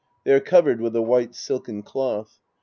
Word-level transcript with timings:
They 0.23 0.31
are 0.33 0.39
covered 0.39 0.81
with 0.81 0.95
a 0.95 1.01
white 1.03 1.35
silken 1.35 1.83
cloth. 1.83 2.39